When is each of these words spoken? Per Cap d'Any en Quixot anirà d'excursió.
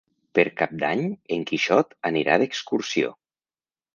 Per 0.37 0.43
Cap 0.61 0.71
d'Any 0.83 1.03
en 1.35 1.43
Quixot 1.51 1.93
anirà 2.11 2.39
d'excursió. 2.45 3.13